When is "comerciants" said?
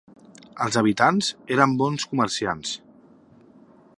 2.13-2.75